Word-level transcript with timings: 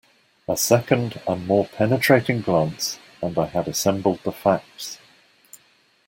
A 0.47 0.57
second 0.57 1.21
and 1.27 1.45
more 1.45 1.67
penetrating 1.67 2.41
glance 2.41 2.97
and 3.21 3.37
I 3.37 3.45
had 3.45 3.67
assembled 3.67 4.23
the 4.23 4.31
facts. 4.31 4.97